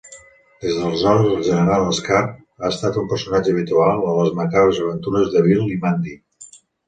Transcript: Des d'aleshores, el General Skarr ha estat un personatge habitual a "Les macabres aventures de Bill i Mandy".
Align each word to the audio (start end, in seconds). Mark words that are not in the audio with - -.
Des 0.63 0.77
d'aleshores, 0.77 1.25
el 1.33 1.43
General 1.47 1.85
Skarr 1.97 2.23
ha 2.63 2.71
estat 2.75 2.97
un 3.03 3.11
personatge 3.13 3.53
habitual 3.55 4.03
a 4.13 4.17
"Les 4.21 4.33
macabres 4.41 4.83
aventures 4.87 5.31
de 5.35 5.45
Bill 5.49 5.65
i 5.77 5.81
Mandy". 5.87 6.17